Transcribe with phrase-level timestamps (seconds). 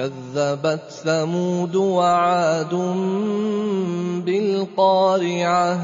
[0.00, 2.74] كذبت ثمود وعاد
[4.24, 5.78] بالقارعة.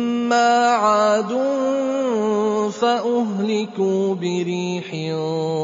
[0.67, 1.37] عاد
[2.71, 5.17] فأهلكوا بريح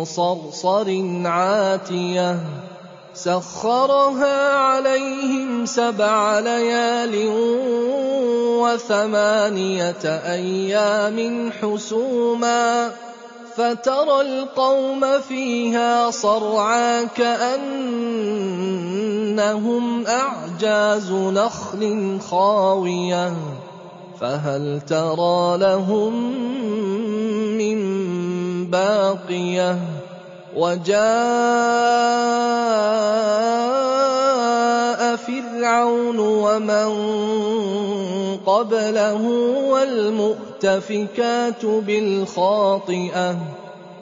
[0.03, 2.39] صرصر عاتية.
[3.13, 7.27] سخرها عليهم سبع ليال
[8.61, 12.91] وثمانية أيام حسوما
[13.57, 17.77] فترى القوم فيها صرعا كأنهم
[20.07, 23.33] أعجاز نخل خاوية
[24.19, 26.13] فهل ترى لهم
[27.57, 27.77] من
[28.71, 29.77] باقية
[30.55, 31.03] وجاء
[35.27, 36.89] فرعون ومن
[38.45, 39.21] قبله
[39.69, 43.37] والمؤتفكات بالخاطئة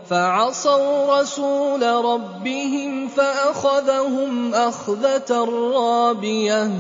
[0.10, 6.72] فعصوا رسول ربهم فأخذهم أخذة رابية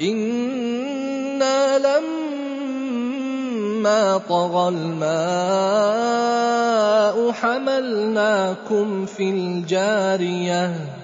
[0.00, 2.14] إنا لما
[4.28, 6.14] طغى الماء
[7.32, 11.03] حملناكم في الجارية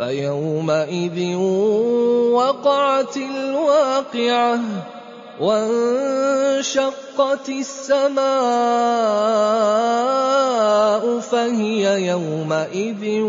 [0.00, 1.36] فيومئذ
[2.32, 4.60] وقعت الواقعة
[5.40, 6.68] وانشقت
[7.48, 8.20] السماء
[11.20, 13.20] فهي يومئذ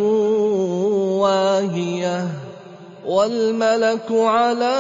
[1.20, 2.28] واهية
[3.06, 4.78] والملك على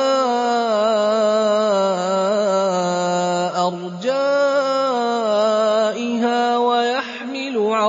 [3.58, 4.32] أرجائها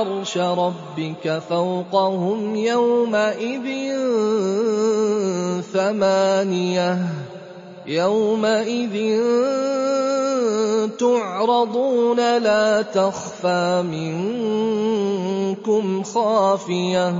[0.03, 3.67] عرش ربك فوقهم يومئذ
[5.73, 6.97] ثمانية.
[7.87, 9.21] يومئذ
[10.99, 17.13] تعرضون لا تخفى منكم خافية.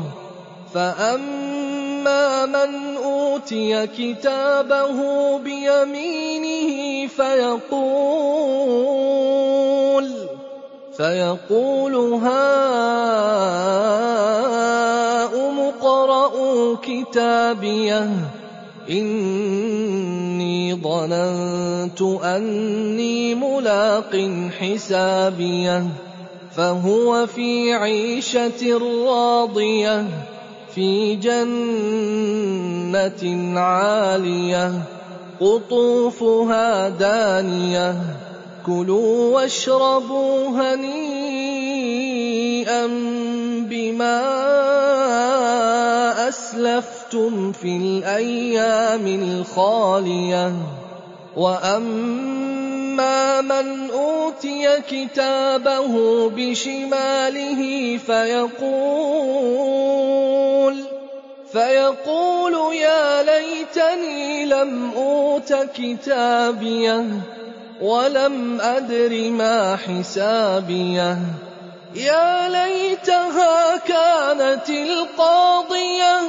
[0.73, 4.97] فأما من أوتي كتابه
[5.37, 8.73] بيمينه فيقول
[10.97, 12.33] فيقول هاؤم
[15.59, 18.09] اقرءوا كتابيه.
[18.89, 25.87] إني ظننت أني ملاق حسابيه.
[26.55, 30.05] فهو في عيشة راضية
[30.75, 31.59] في جنة
[33.59, 34.71] عالية
[35.39, 37.95] قطوفها دانية.
[38.65, 40.85] كلوا واشربوا هنيئا
[43.69, 44.19] بما
[46.29, 50.53] أسلفتم في الأيام الخالية.
[51.37, 59.33] وأما من أوتي كتابه بشماله فيقول
[61.51, 67.05] فيقول يا ليتني لم أوت كتابيه.
[67.81, 71.17] ولم أدر ما حسابيه.
[71.95, 76.21] يا ليتها كانت القاضية.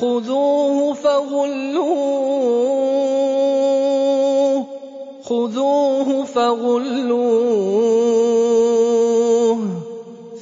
[0.00, 2.69] خذوه فغلوه
[5.30, 7.20] خذوه فغلوه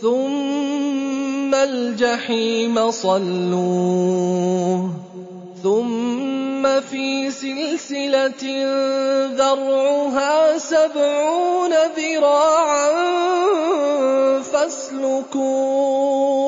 [0.01, 4.91] ثم الجحيم صلوه
[5.63, 8.45] ثم في سلسلة
[9.37, 12.89] ذرعها سبعون ذراعا
[14.43, 16.48] فاسلكوه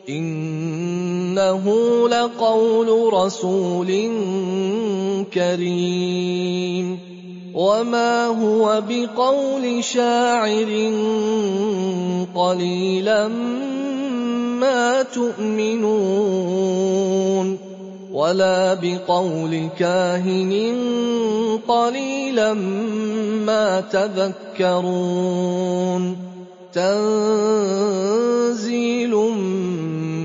[0.08, 1.64] إنه
[2.08, 4.10] لقول رسول
[5.34, 6.98] كريم
[7.54, 10.92] وما هو بقول شاعر
[12.34, 13.28] قليلا
[14.60, 16.54] ما تؤمنون
[18.14, 20.55] ولا بقول كاهن
[21.69, 22.52] قليلا
[23.43, 23.81] ما
[24.61, 25.22] تذكرون.
[26.75, 27.84] تنزيل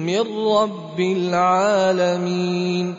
[0.06, 2.96] من رب العالمين.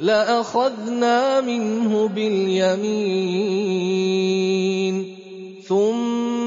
[0.00, 3.52] لأخذنا منه باليمين.
[5.68, 6.31] ثم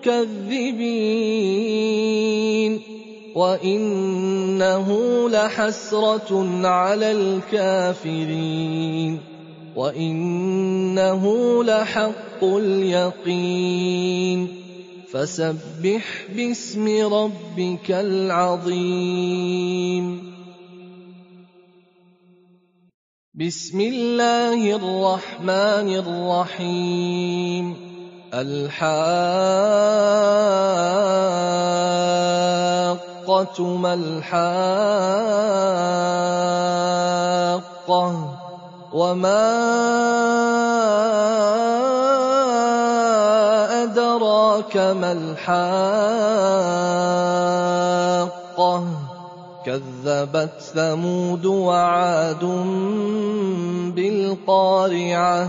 [0.00, 1.60] مكذبين
[3.34, 4.88] وإنه
[5.28, 9.20] لحسرة على الكافرين
[9.76, 11.24] وإنه
[11.64, 14.48] لحق اليقين
[15.12, 19.50] فسبح باسم ربك العظيم
[23.34, 27.89] بسم الله الرحمن الرحيم
[28.34, 28.90] الحاقة
[33.76, 34.40] ما الحاقة
[38.92, 39.50] وما
[43.82, 45.80] أدراك ما الحاقة
[49.66, 52.44] كذبت ثمود وعاد
[53.94, 55.48] بالقارعة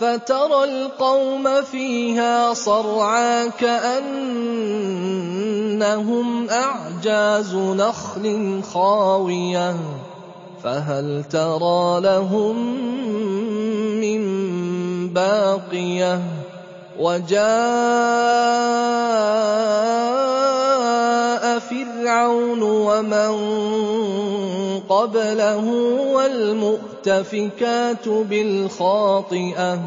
[0.00, 4.10] فترى القوم فيها صرعا كأنهم
[6.50, 9.76] أعجاز نخل خاوية
[10.62, 12.56] فهل ترى لهم
[14.00, 14.22] من
[15.12, 16.20] باقية؟
[16.98, 17.46] وجاء
[21.60, 23.32] فرعون ومن
[24.88, 25.64] قبله
[26.12, 29.80] والمؤتفكات بالخاطئة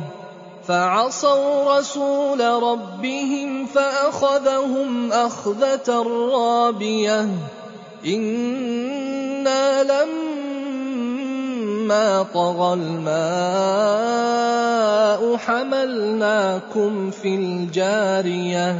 [0.67, 7.27] فعصوا رسول ربهم فأخذهم أخذة رابية
[8.05, 10.29] إنا لما
[12.33, 14.09] طغى الماء
[15.37, 18.79] حملناكم في الجارية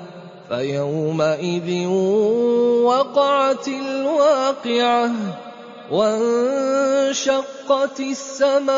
[0.51, 1.87] فيومئذ
[2.83, 5.11] وقعت الواقعة
[5.91, 7.19] وانشقت
[7.99, 8.71] السماء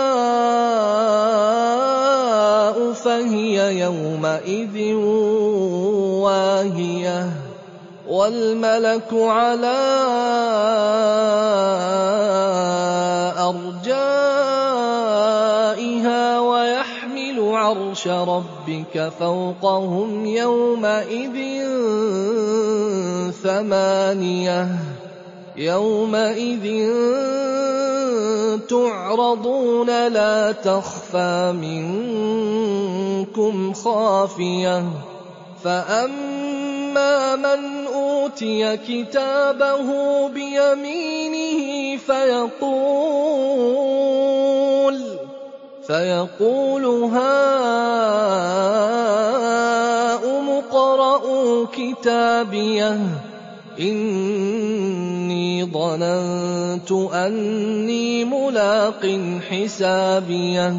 [2.93, 4.93] فهي يومئذ
[6.23, 7.29] واهية
[8.07, 9.79] والملك على
[13.93, 14.79] أرجائها
[16.39, 16.82] ويحمل
[17.63, 21.37] عرش ربك فوقهم يومئذ
[23.43, 24.67] ثمانية
[25.57, 26.89] يومئذ
[28.69, 34.83] تعرضون لا تخفى منكم خافية
[35.63, 39.87] فأما من أوتي كتابه
[40.29, 43.63] بيمينه فيقول
[45.87, 47.23] فيقول هاؤم
[50.49, 52.99] اقرءوا كتابيه.
[53.79, 60.73] إني ظننت أني ملاق حسابيه.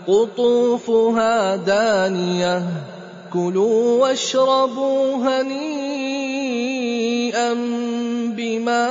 [0.06, 2.89] قطوفها دانية.
[3.32, 5.52] كلوا واشربوا هنيئا
[8.36, 8.86] بما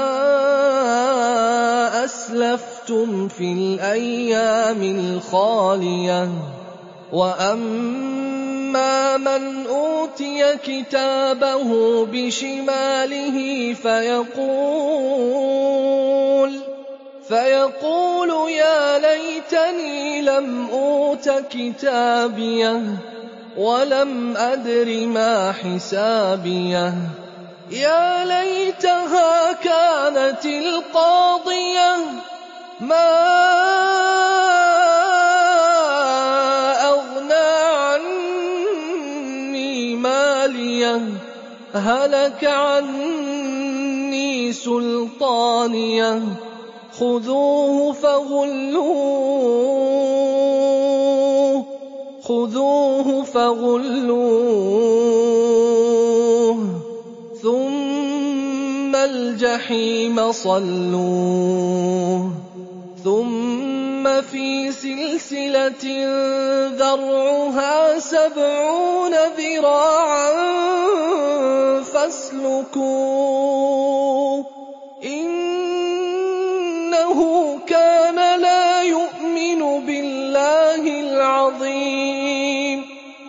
[2.06, 6.30] أسلفتم في الأيام الخالية.
[7.14, 15.10] وأما من أوتي كتابه بشماله فيقول
[17.28, 22.82] فيقول يا ليتني لم أوت كتابيه.
[23.58, 26.94] ولم أدر ما حسابيه.
[27.72, 31.96] يا ليتها كانت القاضية.
[32.80, 33.10] ما
[36.90, 41.02] أغنى عني مالية.
[41.74, 46.22] هلك عني سلطانية.
[47.00, 50.09] خذوه فغلوه
[52.30, 54.30] خذوه فغلوه
[57.42, 62.30] ثم الجحيم صلوه
[63.04, 65.86] ثم في سلسلة
[66.78, 70.30] ذرعها سبعون ذراعا
[71.82, 72.86] فاسلكوه
[75.04, 76.40] إنه
[77.68, 81.79] كان لا يؤمن بالله العظيم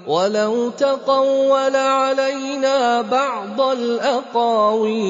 [0.07, 5.07] ولو تقول علينا بعض الأقاويل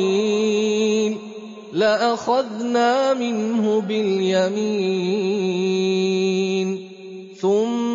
[1.74, 5.26] لأخذنا منه باليمين.
[7.42, 7.95] ثم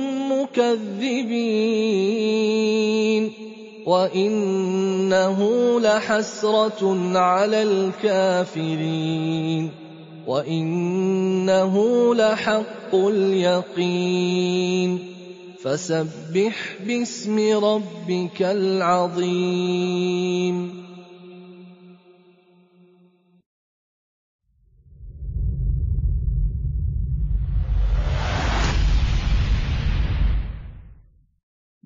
[0.41, 2.11] مكذبين
[3.85, 5.39] وإنه
[5.79, 9.71] لحسرة على الكافرين
[10.27, 11.75] وَإِنَّهُ
[12.15, 14.99] لَحَقُّ الْيَقِينِ
[15.63, 19.75] فَسَبِّحْ بِاسْمِ رَبِّكَ الْعَظِيمِ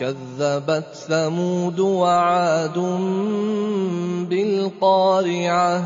[0.00, 2.78] كَذَّبَتْ ثَمُودُ وَعَادٌ
[4.28, 5.84] بِالْقَارِعَةِ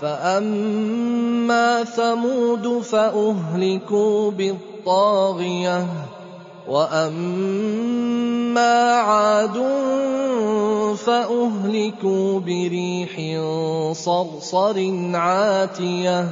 [0.00, 5.86] فَأَمَّا ثَمُودُ فَأُهْلِكُوا بِالطَّاغِيَةِ
[6.68, 7.94] وَأَمَّا
[8.94, 9.56] عَادٌ
[10.96, 13.12] فَأُهْلِكُوا بِرِيحٍ
[13.92, 14.76] صَرْصَرٍ
[15.14, 16.26] عَاتِيَةٍ.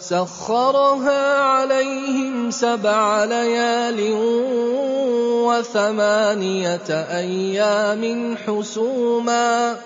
[0.00, 4.00] سَخَّرَهَا عَلَيْهِمْ سَبْعَ لَيَالٍ
[5.44, 8.02] وَثَمَانِيَةَ أَيَّامٍ
[8.36, 9.76] حُسُومًا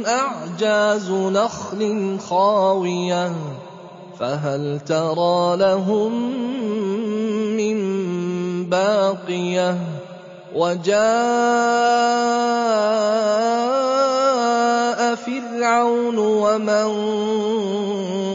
[0.07, 3.33] أَعْجَازُ نَخْلٍ خَاوِيَةٍ
[4.19, 6.13] فَهَلْ تَرَىٰ لَهُم
[7.57, 7.79] مِّن
[8.71, 10.04] بَاقِيَةٍ
[10.55, 10.95] وَجَاءَ
[15.15, 16.89] فِرْعَوْنُ وَمَن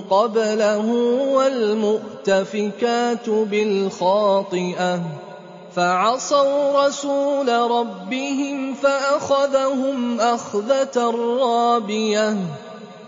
[0.10, 0.88] قَبْلَهُ
[1.34, 5.00] وَالْمُؤْتَفِكَاتُ بِالْخَاطِئَةِ
[5.76, 10.96] فَعَصَوْا رَسُولَ رَبِّهِمْ فَأَخَذَهُمْ أَخْذَةً
[11.42, 12.38] رَّابِيَةً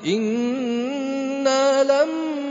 [0.06, 2.51] إِنَّا لَمَّا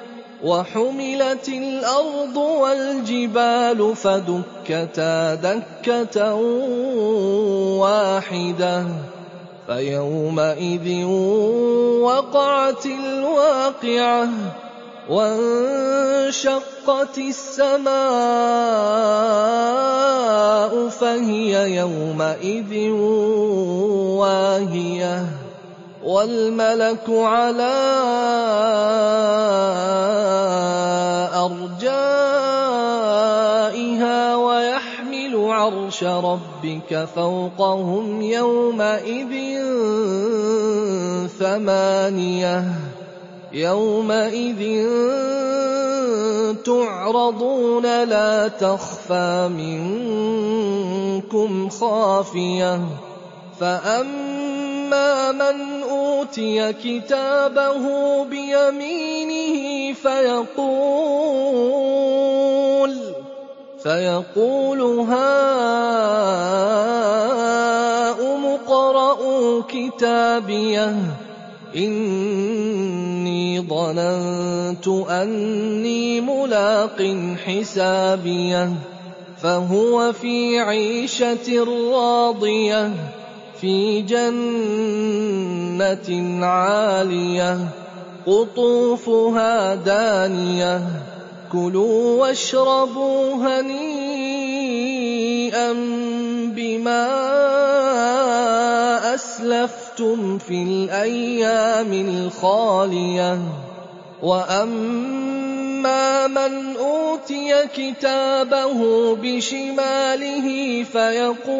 [0.41, 6.17] وَحُمِلَتِ الْأَرْضُ وَالْجِبَالُ فَدُكَّتَا دَكَّةً
[7.77, 8.85] وَاحِدَةً
[9.67, 10.87] فَيَوْمَئِذٍ
[12.01, 14.29] وَقَعَتِ الْوَاقِعَةُ
[15.09, 18.01] وَانشَقَّتِ السَّمَاءُ
[20.89, 22.71] فَهِيَ يَوْمَئِذٍ
[24.17, 25.50] وَاهِيَةٌ
[26.03, 27.77] وَالْمَلَكُ عَلَىٰ
[31.45, 31.95] أَرْجَائِهَا
[34.35, 39.33] وَيَحْمِلُ عَرْشَ رَبِّكَ فَوْقَهُمْ يَوْمَئِذٍ
[41.39, 42.63] ثَمَانِيَةٌ
[43.53, 44.61] يَوْمَئِذٍ
[46.65, 50.69] تُعْرَضُونَ لَا تَخْفَىٰ مِنكُمْ
[51.69, 52.79] خَافِيَةٌ
[53.59, 55.80] فَأَمَّا مَنْ
[56.31, 57.83] أُوتِيَ كِتَابَهُ
[58.23, 60.71] بِيَمِينِهِ فَيَقُولُ
[63.83, 64.79] فَيَقُولُ
[65.11, 65.21] هَاؤُمُ
[68.45, 70.95] اقْرَءُوا كِتَابِيَهْ
[71.75, 76.99] إِنِّي ظَنَنتُ أَنِّي مُلَاقٍ
[77.45, 78.69] حِسَابِيَهْ
[79.43, 83.20] فَهُوَ فِي عِيشَةٍ رَّاضِيَةٍ.
[83.61, 86.09] فِي جَنَّةٍ
[86.45, 87.57] عَالِيَةٍ
[88.25, 90.81] قُطُوفُهَا دَانِيَةٌ.
[91.51, 95.73] كُلُوا وَاشْرَبُوا هَنِيئًا
[96.57, 97.07] بِمَا
[99.13, 103.39] أَسْلَفْتُمْ فِي الْأَيَّامِ الْخَالِيَةِ.
[104.23, 106.70] وَأَمَّا مَنْ
[107.31, 108.79] أُوتِيَ كِتَابَهُ
[109.15, 110.47] بِشِمَالِهِ
[110.83, 111.51] فَيَقُولُ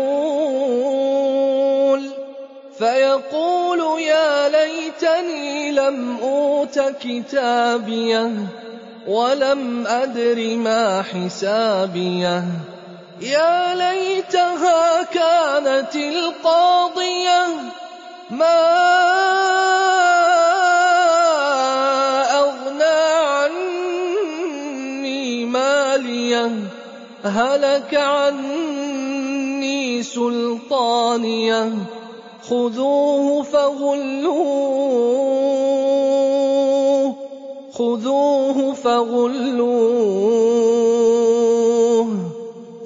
[2.79, 8.31] فَيَقُولُ يَا لَيْتَنِي لَمْ أُوتَ كِتَابِيَهْ
[9.07, 12.43] وَلَمْ أَدْرِ مَا حِسَابِيَهْ.
[13.21, 17.47] يَا لَيْتَهَا كَانَتِ الْقَاضِيَةَ
[18.29, 19.81] مَا
[27.23, 31.69] هَلَكَ عَنِّي سُلْطَانِيَهْ.
[32.49, 34.81] خُذُوهُ فَغُلُّوهُ.
[37.73, 39.67] خُذُوهُ فَغُلُّوهُ.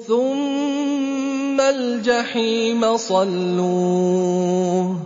[0.06, 5.05] ثُمَّ الْجَحِيمَ صَلُّوهُ.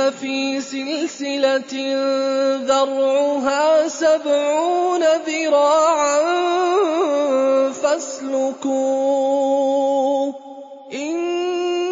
[0.00, 1.74] ثُمَّ فِي سِلْسِلَةٍ
[2.64, 6.20] ذَرْعُهَا سَبْعُونَ ذِرَاعًا
[7.72, 8.64] فَاسْلُكُوهُ
[10.92, 11.88] إِنَّهُ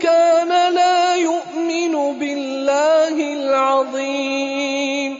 [0.00, 5.18] كَانَ لَا يُؤْمِنُ بِاللَّهِ الْعَظِيمِ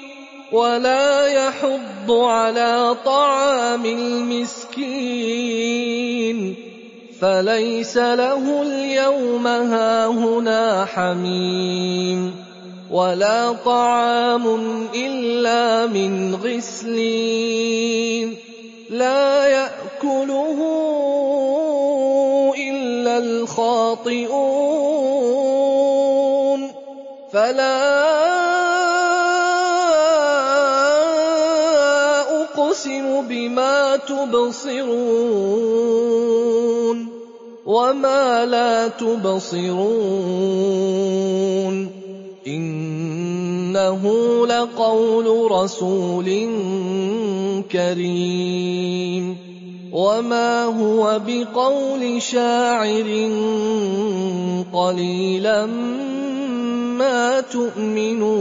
[0.52, 4.84] وَلَا يَحُضُّ عَلَىٰ طَعَامِ الْمِسْكِينِ
[7.24, 12.36] فَلَيْسَ لَهُ الْيَوْمَ هَاهُنَا حَمِيمٌ
[12.92, 14.44] وَلَا طَعَامٌ
[14.94, 18.36] إِلَّا مِنْ غِسْلِينٍ
[18.90, 20.58] لَّا يَأْكُلُهُ
[22.58, 24.30] إِلَّا الْخَاطِئُونَ
[27.32, 28.04] فَلَا
[32.44, 36.03] أُقْسِمُ بِمَا تُبْصِرُونَ
[37.74, 39.66] وَمَا لَا تُبْصِرُونَ
[42.46, 44.02] إِنَّهُ
[44.46, 46.28] لَقَوْلُ رَسُولٍ
[47.72, 49.24] كَرِيمٍ
[49.90, 53.10] وَمَا هُوَ بِقَوْلِ شَاعِرٍ
[54.72, 55.66] قَلِيلًا
[56.94, 58.34] مَّا تُؤْمِنُونَ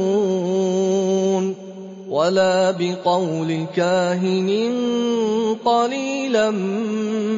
[2.14, 4.50] وَلَا بِقَوْلِ كَاهِنٍ
[5.66, 6.52] قَلِيلًا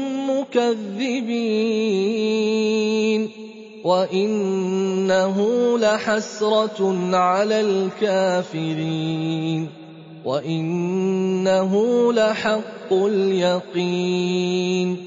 [0.39, 3.29] مُّكَذِّبِينَ
[3.83, 9.69] وَإِنَّهُ لَحَسْرَةٌ عَلَى الْكَافِرِينَ.
[10.25, 14.97] وَإِنَّهُ لَحَقُّ الْيَقِينِ.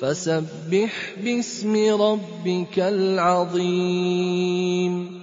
[0.00, 5.20] فَسَبِّحْ بِاسْمِ رَبِّكَ الْعَظِيمِ.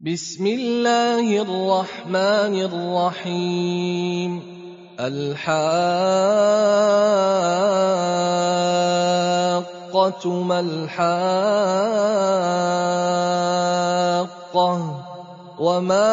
[0.00, 4.57] بِسْمِ اللَّهِ الرَّحْمَٰنِ الرَّحِيمِ.
[4.98, 5.54] الْحَاقَّةُ
[10.42, 11.08] مَا الْحَاقَّةُ
[15.58, 16.10] وَمَا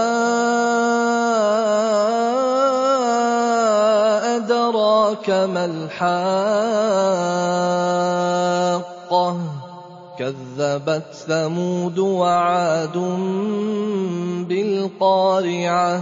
[4.37, 6.45] أَدْرَاكَ مَا الْحَاقَّةُ
[10.19, 12.97] كَذَّبَتْ ثَمُودُ وَعَادٌ
[14.45, 16.01] بِالْقَارِعَةِ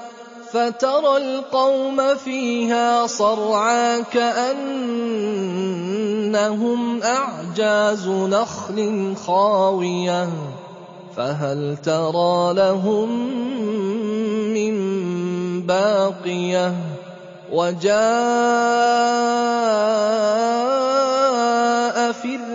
[0.51, 4.61] فَتَرَى الْقَوْمَ فِيهَا صَرْعَىٰ كَأَنَّهُمْ
[7.03, 10.27] أَعْجَازُ نَخْلٍ خَاوِيَةٍ
[11.15, 13.09] فَهَلْ تَرَىٰ لَهُم
[14.51, 14.75] مِّن
[15.67, 16.75] بَاقِيَةٍ
[17.51, 18.91] وَجَاءَ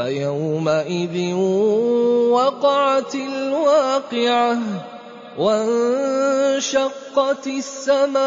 [0.00, 1.34] فيومئذ
[2.32, 4.58] وقعت الواقعة
[5.38, 6.66] وانشقت
[7.46, 8.20] السماء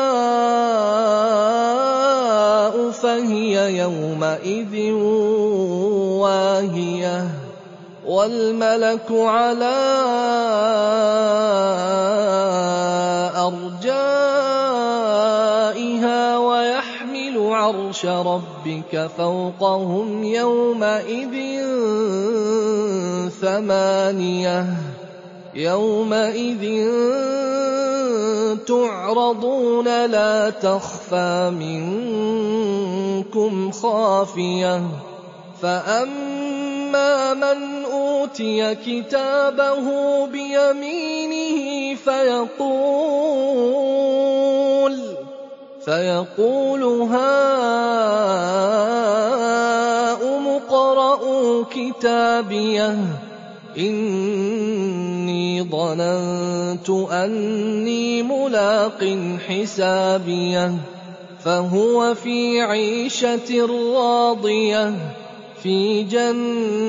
[2.92, 4.92] فهي يومئذ
[6.22, 7.28] واهية
[8.06, 9.80] والملك على
[13.48, 14.94] أرجائها
[16.38, 16.53] ويحمل
[17.54, 21.34] عرش ربك فوقهم يومئذ
[23.42, 24.66] ثمانية
[25.56, 26.88] يومئذ
[28.68, 34.82] تعرضون لا تخفى منكم خافية
[35.62, 39.86] فأما من أوتي كتابه
[40.26, 43.54] بيمينه فيقول
[45.86, 47.24] فيقول هاؤم
[50.48, 52.98] اقرءوا كتابيه
[53.78, 59.18] إني ظننت أني ملاق
[59.48, 60.74] حسابيه
[61.44, 63.66] فهو في عيشة
[63.96, 64.94] راضية
[65.64, 66.88] في جنة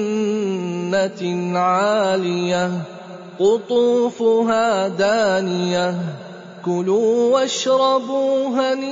[1.59, 2.71] عالية
[3.39, 5.95] قطوفها دانية
[6.67, 8.85] كلوا واشربوا هنيئا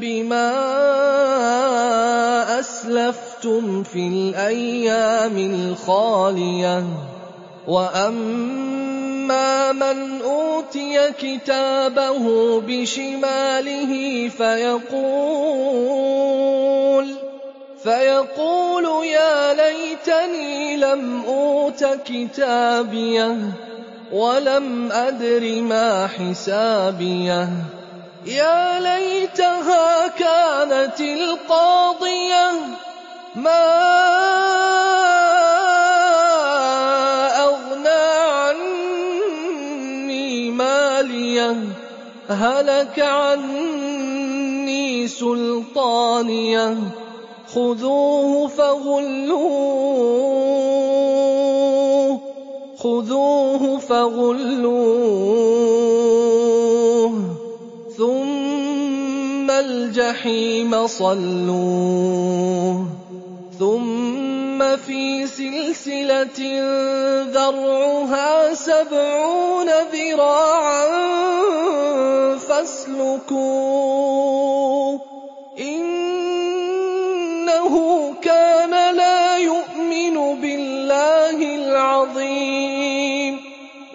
[0.00, 0.52] بما
[2.60, 6.84] أسلفتم في الأيام الخالية.
[7.68, 15.66] وأما من أوتي كتابه بشماله فيقول
[17.82, 23.36] فيقول يا ليتني لم أوت كتابيه.
[24.12, 27.48] ولم أدر ما حسابيه.
[28.26, 32.50] يا ليتها كانت القاضية.
[33.34, 33.66] ما
[37.44, 41.56] أغنى عني مالية.
[42.28, 46.76] هلك عني سلطانية.
[47.54, 50.65] خذوه فغلوه
[52.78, 54.76] خذوه فغلوه
[57.96, 62.76] ثم الجحيم صلوه
[63.58, 66.40] ثم في سلسلة
[67.32, 70.86] ذرعها سبعون ذراعا
[72.38, 73.96] فاسلكوه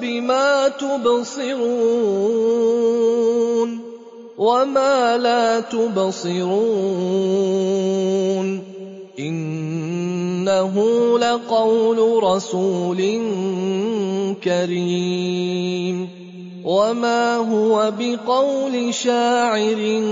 [0.00, 2.06] بما تبصرون
[4.38, 6.46] وما لا تبصرون
[9.18, 10.74] إنه
[11.18, 13.00] لقول رسول
[14.44, 16.08] كريم
[16.64, 20.02] وما هو بقول شاعر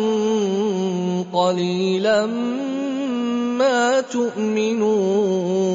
[1.32, 2.26] قليلا
[3.58, 5.74] ما تؤمنون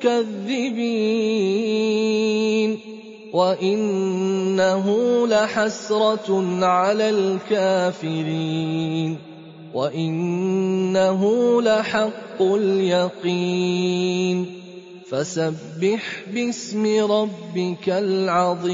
[0.00, 0.80] مُّكَذِّبِينَ
[3.32, 4.86] وَإِنَّهُ
[5.26, 6.28] لَحَسْرَةٌ
[6.64, 9.18] عَلَى الْكَافِرِينَ
[9.74, 11.22] وَإِنَّهُ
[11.62, 14.46] لَحَقُّ الْيَقِينِ
[15.10, 18.70] فَسَبِّحْ بِاسْمِ رَبِّكَ الْعَظِيمِ